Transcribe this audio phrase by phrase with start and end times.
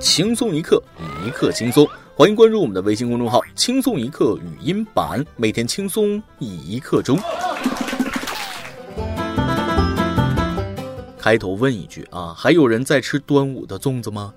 [0.00, 0.82] 轻松一刻，
[1.26, 1.86] 一刻轻松。
[2.14, 7.18] 欢迎关注我们的微信公众号“轻松一刻语音版”，每天轻松一刻钟。
[11.18, 14.32] 开头问一句啊，还有人在吃端午的粽子吗？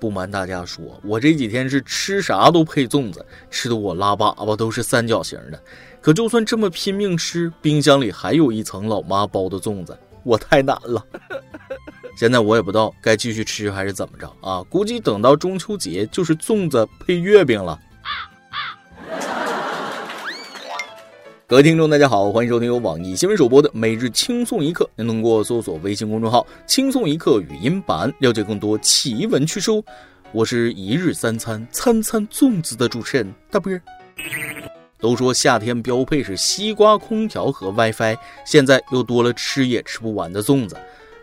[0.00, 5.62] 不瞒大家说，我这几天是吃啥都配粽子，吃的我拉粑粑都是三角形的。
[6.00, 11.06] 可就算这么拼命吃，冰箱里还有一层老妈包的粽子，我太难了。
[12.16, 14.62] 现在我也不知道该继续吃还是怎么着啊！
[14.70, 17.78] 估计等到中秋节就是粽子配月饼了。
[21.46, 24.88] 各位听众，大家好，欢迎收听由网易新闻首播的每日轻松一刻。
[24.94, 29.70] 您通过搜索微信公众号“轻松一刻”语音版了解更多奇闻趣事。
[30.30, 33.82] 我是一日三餐餐餐粽子的主持人大波儿。
[35.00, 40.76] 都说夏天标配是西瓜、空调和 WiFi，现在又多了吃也吃不完的粽子。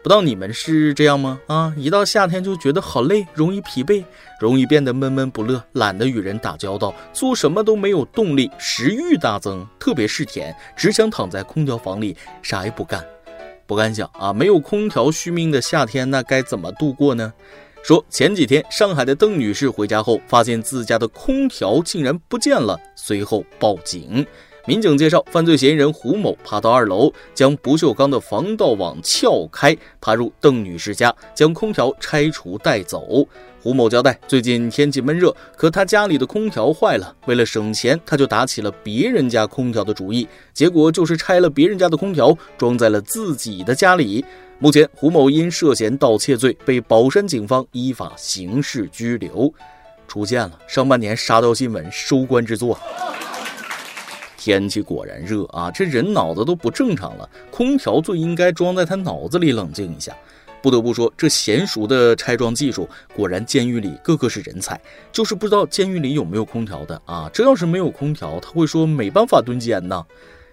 [0.03, 1.39] 不知道你们是这样吗？
[1.45, 4.03] 啊，一到夏天就觉得好累，容易疲惫，
[4.39, 13.05] 容易变得闷闷不乐，懒得与人打交道，做什么都没有动力，食欲大增，特别是甜，只想躺在空调房里啥也不干。
[13.67, 17.31] 不敢想啊，没有空调续命的夏天，那该怎么度过呢？
[17.83, 24.25] 说前几天上海的邓女士回家后，发现自家的空调竟然不见了，随后报警。
[24.67, 33.25] 民警介绍，犯罪嫌疑人胡某爬到二楼，将不锈钢的防盗网撬开，爬入邓女士家，将空调拆除带走。
[33.59, 44.23] 胡某交代，最近天气闷热，可他家里的空调坏了，为了省钱，他就打起了别人家空调的主意，结果就是拆了别人家的空调，装在了自己的家里。
[44.59, 49.51] 目前，胡某因涉嫌盗窃罪被宝山警方依法刑事拘留。
[50.07, 52.77] 出现了上半年沙雕新闻收官之作。
[54.43, 57.29] 天气果然热啊，这人脑子都不正常了。
[57.51, 60.17] 空调最应该装在他脑子里冷静一下。
[60.63, 64.81] 不得不说，这娴熟的拆装技术，果然监狱里个个是人才。
[65.11, 67.29] 就是不知道监狱里有没有空调的啊？
[67.31, 70.03] 这要是没有空调，他会说没办法蹲监呢。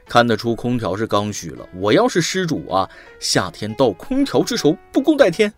[0.06, 1.66] 看得出空调是刚需了。
[1.74, 2.86] 我要是失主啊，
[3.18, 5.50] 夏天到空调之仇不共戴天。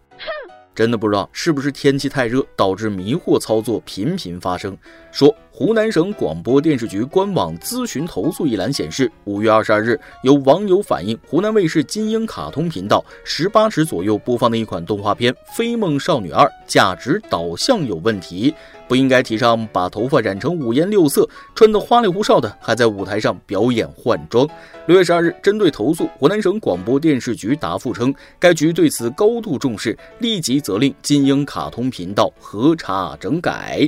[0.73, 4.79] 真的不知道是不是天气太热导致迷惑操作频频发生。
[5.11, 18.55] 说湖南省广播电视局官网咨询投诉一栏显示，五月二十二日，有网友反映湖南卫视金鹰卡通频道十八时左右播放的一款动画片《飞梦少女二》价值导向有问题。
[18.89, 24.49] 不应该提倡把头发染成五颜六色，穿得花里胡哨的，还在舞台上表演换装。
[24.87, 33.87] 六月十二日，针对投诉，湖南省广播电视局答复称，该局对此高度重视，立即责令金鹰卡通频道核查整改。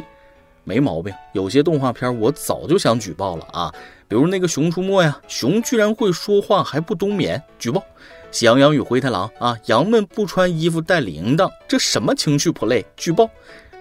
[0.65, 3.75] 没毛病，有些动画片我早就想举报了啊，
[4.07, 7.81] 比如那个《熊出没》呀，熊居然会说话还不冬眠，举报；
[8.31, 13.29] 《喜羊羊与灰太狼》啊，羊们不穿衣服带铃铛，这什么情趣 play，举报。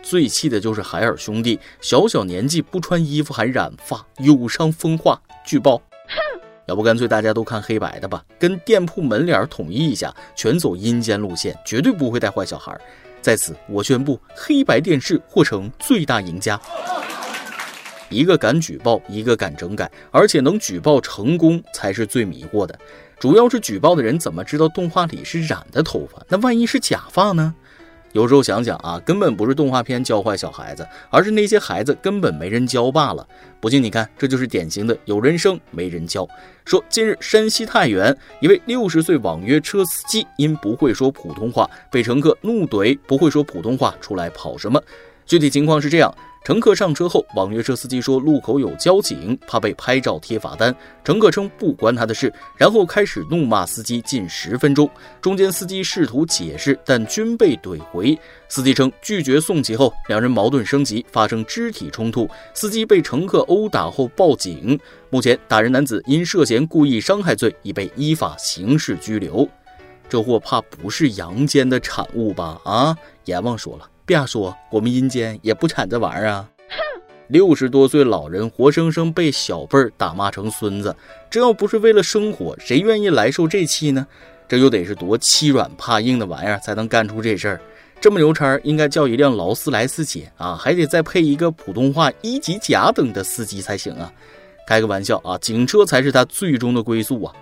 [0.01, 5.77] 最气的就是海尔兄弟，小小年纪不穿衣服还染发，有伤风化，举报。
[6.07, 12.75] 哼，要不干脆大家都看黑白的吧，跟店铺门脸统一一下，全走阴间路线，绝对不会带坏小孩。
[13.21, 16.59] 在此，我宣布黑白电视或成最大赢家。
[18.09, 22.77] 一个敢举报，一个敢整改，而且能举报成功才是最迷惑的。
[23.19, 26.21] 主要是举报的人怎么知道动画里是染的头发？
[26.27, 27.53] 那万一是假发呢？
[28.13, 33.25] 有时候想想啊，根本不是动画片教坏小孩子，而是那些孩子根本没人教罢了。
[33.59, 36.27] 不信你看，这就是典型的有人生没人教。
[36.65, 44.81] 说近日山西太原一位六十岁网约车司机因不会说普通话，被乘客怒怼不会说普通话出来跑什么。
[45.25, 46.13] 具体情况是这样。
[46.43, 50.75] 乘客上车后，网约车司机说路口有交警，怕被拍照贴罚单。
[51.03, 54.89] 乘客称不关他的事，然后开始怒骂司机近十分钟。
[55.21, 58.17] 中间司机试图解释，但均被怼回。
[58.49, 62.27] 司机称拒绝送起后，两人矛盾升级，发生肢体冲突。
[62.55, 64.79] 司机被乘客殴打后报警。
[65.11, 69.47] 目前，打人男子因涉嫌故意伤害罪已被依法刑事拘留。
[70.09, 72.59] 这货怕不是阳间的产物吧？
[72.65, 73.90] 啊，阎王说了。
[74.05, 76.47] 别说，我们阴间也不产这玩意儿啊！
[77.27, 80.93] 六十多岁老人活生生被小辈儿打骂成孙子，
[81.29, 84.05] 这要不是为了生活，谁愿意来受这气呢？
[84.47, 87.61] 这又得是多欺软怕硬的玩意儿才能干出这事儿？
[88.01, 94.11] 这么牛叉，应该叫一辆劳斯莱斯姐啊，还得再配一个普通话一级甲等的司机才行啊！
[94.67, 97.33] 开个玩笑啊，警车才是他最终的归宿啊！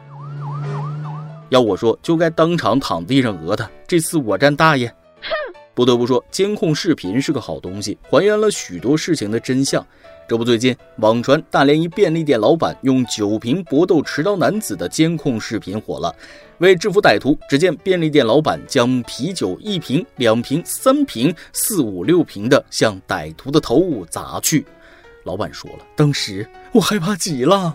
[1.50, 4.94] 要我说，就该当场躺地上讹他，这次我占大爷！
[5.79, 9.81] 不得不说，监控视频是个好东西，还原了许多事情的真相。
[10.27, 16.13] 这不，最近网传大连一便利店老板用酒瓶搏斗持刀男子的监控视频火了。
[16.57, 24.65] 为制服歹徒，只见便利店老板将啤酒一瓶、两瓶、三瓶、四五六瓶的向歹徒的头部砸去。
[25.23, 27.73] 老板说了，当时我害怕极了。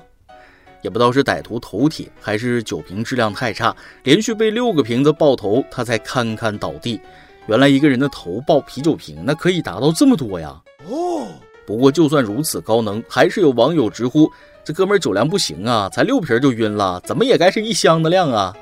[0.83, 7.01] 也不知道是歹徒头铁，还是酒瓶质量太差，连续被六个瓶子爆头，他才堪堪倒地。
[7.47, 10.59] 原来一个人的头爆啤酒瓶，那可以达到这么多呀！
[10.89, 11.27] 哦，
[11.67, 14.31] 不过就算如此高能，还是有网友直呼
[14.65, 18.55] 这哥们酒量不行啊，才六瓶就晕了，怎么也该是一箱的量啊！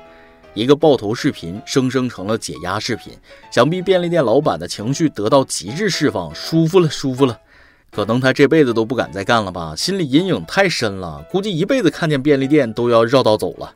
[0.53, 3.13] 一个爆头视频生生成了解压视频，
[3.49, 7.39] 想必便利店老板的情绪得到极致释放，舒服了，舒服了。
[7.89, 13.73] 可能他这辈子都不敢再干了吧，心理阴影太深了，估计一辈子看见便利店都要绕道走了。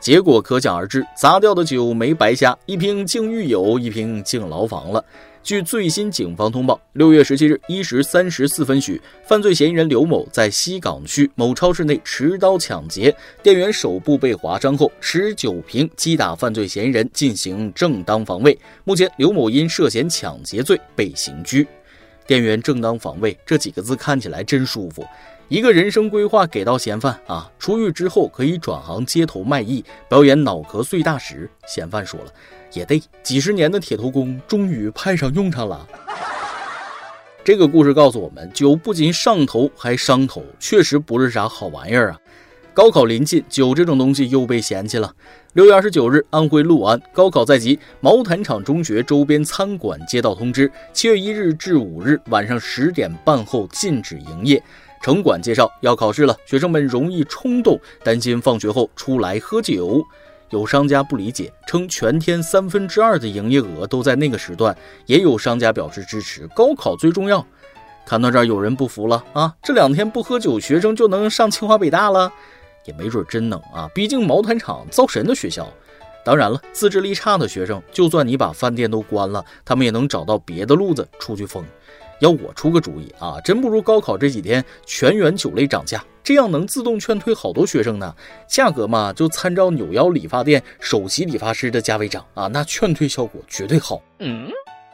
[0.00, 5.04] 结果可想而知，砸掉的酒没白瞎，一瓶敬狱友，一瓶敬牢房了。
[5.42, 18.58] 据最新警方通报，六月十七日一时三十四分许，犯罪嫌疑人刘某在西岗区某超市内持刀抢劫，店员手部被划伤后，持酒瓶击打犯罪嫌疑人进行正当防卫。
[18.82, 21.66] 目前，刘某因涉嫌抢劫罪被刑拘。
[22.26, 25.06] 店员正当防卫这几个字看起来真舒服，
[25.48, 31.48] 一个人生规划给到嫌犯啊，出狱之后可以转行街头卖艺，表演脑壳碎大石。
[31.68, 32.32] 嫌犯说了，
[32.72, 35.86] 也对，几十年的铁头功终于派上用场了。
[37.44, 42.18] 这个故事告诉我们，酒不仅上头还伤头，确实不是啥好玩意儿啊。
[42.74, 45.14] 高考临近，酒这种东西又被嫌弃了。
[45.52, 54.60] 六月二十九日，安徽六安高考在即，毛坦厂中学周边餐馆接到通知，七月一日至五日晚上十点半后禁止营业。
[55.00, 60.04] 城管介绍要考试了，学生们容易冲动，担心放学后出来喝酒。
[60.50, 64.76] 有商家不理解，称全天三分之二的营业额都在那个时段。
[65.06, 67.44] 也有商家表示支持，高考最重要。
[68.04, 69.52] 看到这儿，有人不服了啊！
[69.62, 72.32] 这两天不喝酒，学生就能上清华北大了？
[72.84, 73.90] 也没准真能啊！
[73.92, 75.68] 毕竟毛坦厂造神的学校。
[76.24, 81.64] 当然了，自制力差的学生，就算你把饭店都关了，他们也能找到别的路子出去疯。
[82.20, 88.14] 要我出个主意啊，真不如高考这几天全员酒类涨价，这样能自动劝退好多学生呢。
[88.48, 94.00] 价格嘛，就参照扭腰理发店首席理发师的价位涨啊，那劝退效果绝对好。
[94.20, 94.48] 嗯。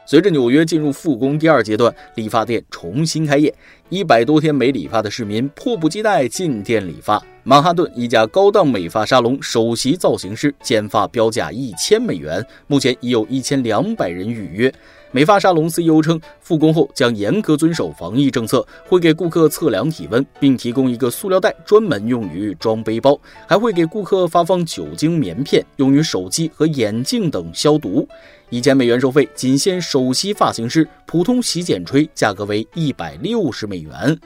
[0.05, 3.55] 随着纽约进入复工第二阶段，理发店重新开业，
[3.89, 7.25] 一百多天没理发的市民迫不及待进店理发。
[7.45, 14.75] 曼哈顿一家高档美发沙龙首席造型师剪发标价一千美元，目前已有一千两百人预约。
[15.15, 28.09] 美发沙龙 CEO 称，复工后将严格遵守防疫政策，会给顾客测量体温，并提供一个塑料袋专门用于装背包，还会给顾客发放酒精棉片，用于手机和眼镜等消毒。
[28.49, 34.19] 一千美元收费，仅限首席发型师，普通洗剪吹价格为一百六十美元。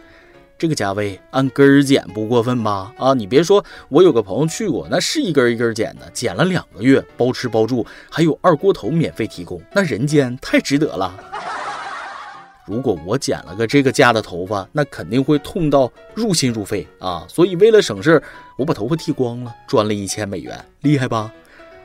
[0.59, 2.93] 这个价位按根儿剪不过分吧？
[2.97, 11.15] 啊，你别说，我有个朋友去过，那是一根一根剪的，剪了两个月，包吃包住，还有二锅头免费提供，那人间太值得了。
[12.65, 17.25] 如果我剪了个这个价的头发，那肯定会痛到入心入肺啊！
[17.29, 18.21] 所以为了省事，
[18.57, 21.31] 我把头发剃光了，赚了一千美元，厉害吧？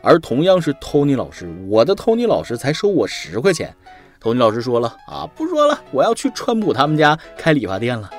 [0.02, 3.76] 而同样是 Tony 老师，我的 Tony 老师才收我十块钱。
[4.20, 8.10] Tony 老师说了啊，不说了，我要去川普他们家开理发店了。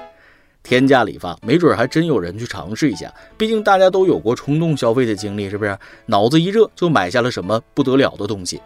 [0.62, 3.12] 天价理发，没准还真有人去尝试一下。
[3.36, 5.76] 毕竟大家都有过冲动消费的经历，是不是？
[6.06, 8.60] 脑子一热就买下了什么不得了的东西。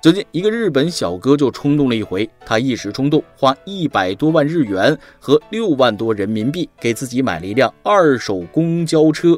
[0.00, 9.36] 最近，一个日本小哥就冲动了一回，他一时冲动，花一百多万日元和六万多人民币给自己买了一辆二手公交车。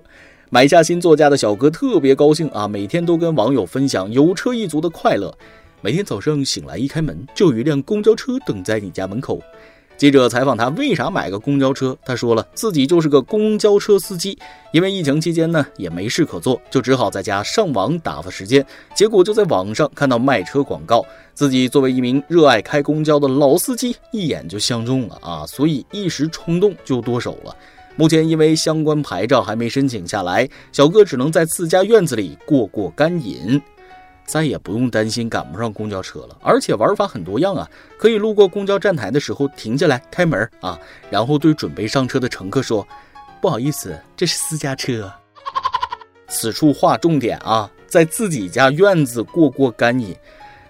[0.51, 5.33] 买下新座驾的小哥特别高兴啊，每天都跟网友分享有车一族的快乐。
[5.81, 9.41] 每天早上醒来一开门，就有一辆公交车等在你家门口。
[10.01, 14.39] 记者采访他为啥买个公交车，他说了自己就是个公交车司机，
[14.73, 18.65] 因为疫情期间呢也没事可做，就只好在家上网打发时间。
[18.95, 21.05] 结果就在网上看到卖车广告，
[21.35, 27.55] 自己作为一名热爱开公交的老司机，一眼就相中了啊，所以一时冲动就剁手了。
[27.95, 33.61] 目前因为相关牌照还没申请下来，小哥只能在自家院子里过过干瘾。
[34.31, 37.69] 再也不用担心赶不上公交车了，而且玩法很多样啊！
[37.99, 40.79] 可以路过公交站台的时候停下来开门啊，
[41.11, 42.87] 然后对准备上车的乘客说
[43.43, 45.13] ：“不好意思，这是私家车。”
[46.31, 50.17] 此处划重点啊，在自己家院子过过干瘾，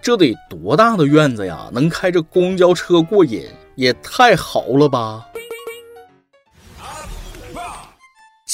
[0.01, 1.69] 这得多大的院子呀？
[1.71, 5.27] 能开着公交车过瘾，也太豪了吧！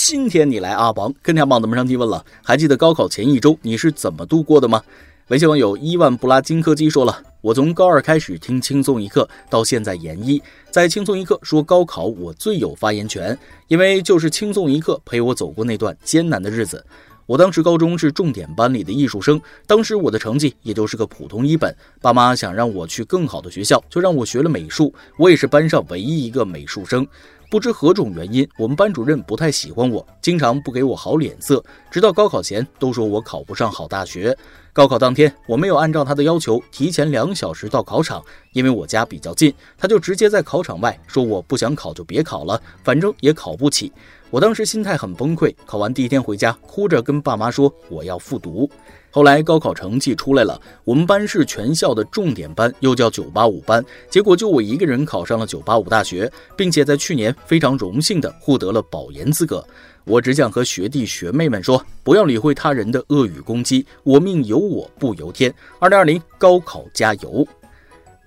[0.09, 4.81] 今天你来阿王跟天宝子们上提问了，还记得高考前一周你是怎么度过的吗？
[5.27, 13.37] 微信网友伊万布拉金科基说了：“我从高二开始听轻松一刻，到现在研一，在轻松一刻说高考，我最有发言权，
[13.67, 16.85] 因为就是轻松一刻陪我走过那段艰难的日子。
[17.25, 27.05] 我当时高中是重点班里的艺术生，当时我的成绩也就是个普通一本，爸妈想让我去更好的学校，就让我学了美术，我也是班上唯一一个美术生。”
[27.49, 34.37] 不知何种原因，我们班主任不太喜欢我，经常不给我好脸色，直到高考前都说我考不上好大学。
[34.77, 43.91] 高考当天，我没有按照他的要求提前两小时到考场，因为我家比较近，他就直接在考场外说我不想考就别考了，反正也考不起。
[44.29, 48.69] 我当时心态很崩溃，考完第一天回家，哭着跟爸妈说我要复读。
[49.09, 53.83] 后来高考成绩出来了，我们班是全校的重点班，又叫九八五班。
[54.11, 59.65] 结果就我一个人考上了九八五大学，并且在去年非常荣幸的获得了保研资格。
[60.07, 65.53] 我只想和学弟学妹们说，不要理会他人的恶语攻击，我命由我不由天。
[65.79, 67.45] 二零二零高考加油！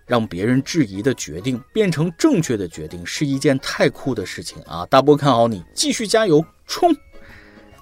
[0.04, 4.84] 让别人质疑的决定变成正确的决定，是一件太酷的事情啊！
[4.90, 6.94] 大波看好你，继续加油冲！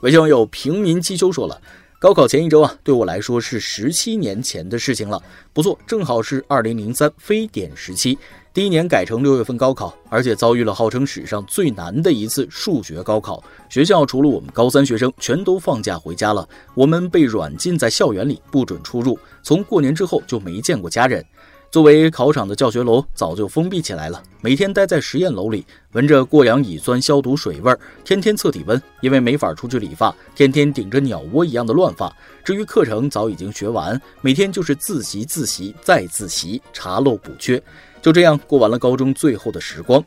[0.03, 1.61] 微信网友平民汽修说了。
[2.01, 5.21] 高考前一周啊，对我来说是十七年前的事情了。
[5.53, 8.17] 不错，正好是二零零三非典时期，
[8.55, 13.43] 第一年改成六月份高考，而且遭遇了号称史上最难的一次数学高考。
[13.69, 19.19] 学校除了我们高三学生，全都放假回家了，我们被软禁在校园里，不准出入。
[19.43, 21.25] 从过年之后就没见过家人。
[21.71, 32.11] 作为考场的教学楼早就封闭起来了，每天待在实验楼里，闻着过氧乙酸消毒水味儿，天天测体温，因为没法出去理发，天天顶着鸟窝一样的乱发。
[32.43, 37.63] 至于课程早已经学完，每天就是自习自习再自习，查漏补缺，
[38.01, 40.03] 就这样过完了高中最后的时光。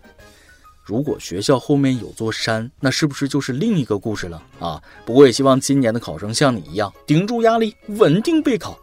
[0.83, 4.81] 如果学校后面有座山，那是不是就是另一个故事了啊？
[5.05, 8.79] 不过也希望今年的考生像你一样，顶住压力，稳定备考。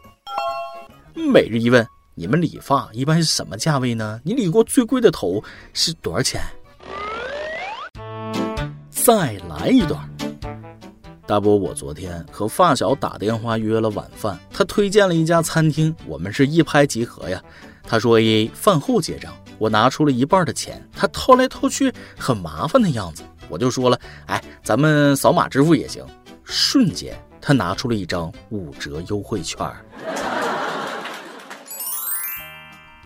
[1.32, 1.84] 每日一问。
[2.18, 4.20] 你们理发一般是什么价位呢？
[4.24, 5.40] 你理过最贵的头
[5.72, 6.42] 是多少钱？
[8.90, 10.00] 再来一段。
[11.28, 17.40] 大伯，我昨天和发小打电话约了晚饭，他推荐了一家餐厅，我们是一拍即合呀。
[17.84, 23.96] 他说 A 饭后结账，我拿出了一半的钱，他掏来掏去很麻烦的样子，我就说了，
[24.26, 26.04] 哎，咱们扫码支付也行。
[26.42, 29.64] 瞬间，他拿出了一张五折优惠券。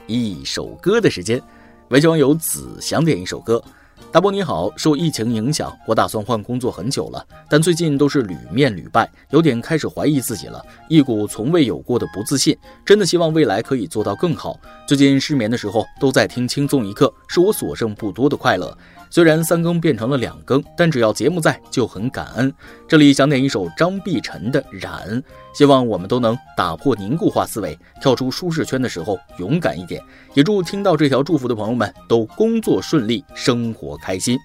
[0.06, 1.40] 一首歌的时间，
[1.88, 3.62] 微信网友子想点一首歌。
[4.10, 12.56] 大波你好，受疫情影响，我打算换工作很久了，但最近都是屡面屡败，有点开始怀疑自己了，一股从未有过的不自信。
[12.84, 14.58] 真的希望未来可以做到更好。
[14.86, 18.76] 最近失眠的时候都在听轻松一刻，是我所剩不多的快乐。
[19.08, 22.52] 虽然三更变成了两更，但只要节目在就很感恩。
[22.88, 25.08] 这里想点一首张碧晨的《染》，
[25.52, 30.02] 希望我们都能打破凝固化思维，跳出舒适圈的时候勇敢一点。
[30.34, 34.38] 也祝听到这条祝福的朋友们都工作顺利，生活开心。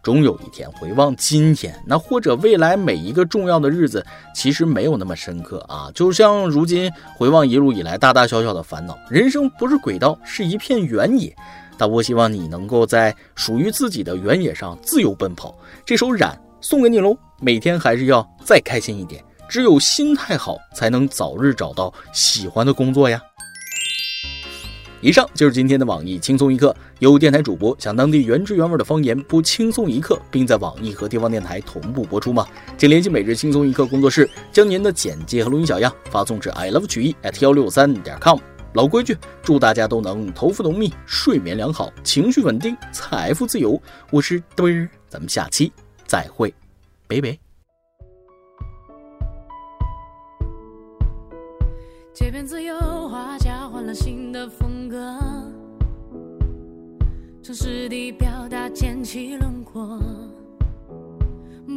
[0.00, 4.04] 终有一天回望今天，那或者未来每一个重要的日子，
[4.34, 5.90] 其实没有那么深刻啊。
[5.94, 11.34] 就像如今回望一路以来大大小小的烦恼，人生不是轨道，是一片原野。
[11.76, 15.54] 大波希望你能够在属于自己的原野上自由奔跑。
[15.84, 19.22] 这首《染》送给你喽，每天还是要再开心一点。
[19.48, 23.20] 只有心态好，才能早日找到喜欢的工作呀。
[25.00, 32.44] 以上就是今天的网易轻松一刻，有电台主播讲当地原汁原味的方言播轻松一刻，并在网易和地方电台同步播出吗？
[32.76, 38.38] 请联系每日轻松一刻工作室，将您的简介和录音小样发送至 i love 曲艺 at 幺六三点 com。
[38.74, 43.80] 老规矩，祝大家都能头发浓密、睡眠良好、情绪稳定、财富自由。
[44.10, 45.72] 我是嘚儿，咱们下期
[46.06, 46.52] 再会，
[47.06, 47.47] 拜拜。
[52.18, 52.76] 街边自由
[53.08, 55.16] 画家换了新的风格，
[57.40, 60.00] 城市地表达尖起轮廓，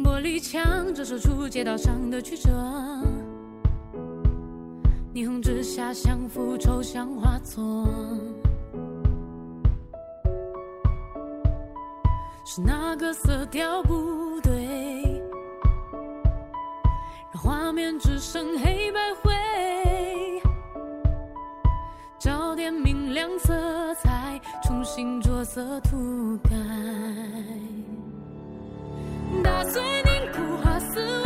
[0.02, 2.50] 玻璃墙折射出街道上的曲折。
[5.14, 7.86] 霓虹之下，相扶抽象画作，
[12.44, 15.22] 是哪个色调不对，
[17.32, 19.31] 让画面只剩黑白灰？
[23.22, 26.50] 亮色彩，重新着色涂改，
[29.44, 31.21] 打碎凝固化思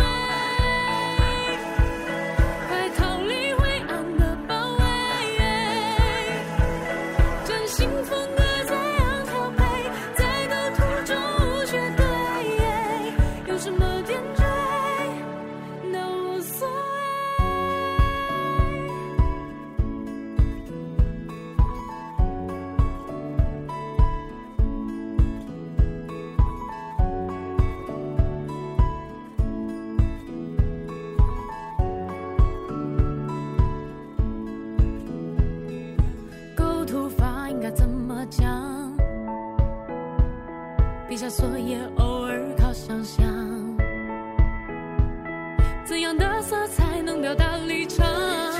[46.43, 48.56] 色才能表达立场。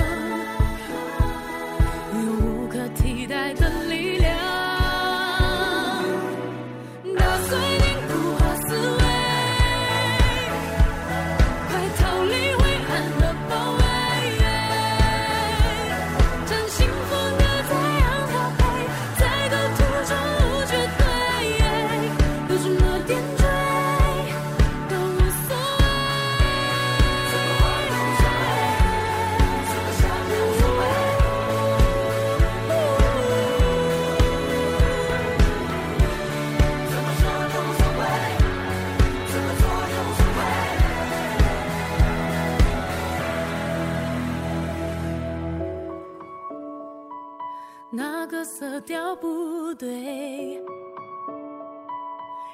[48.59, 50.59] 色调不对，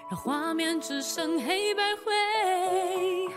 [0.10, 3.34] 让画面只剩黑白灰，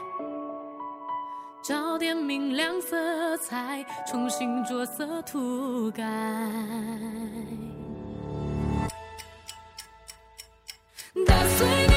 [1.62, 6.02] 找点明亮色彩，重新着色涂改。
[11.24, 11.95] 打碎你。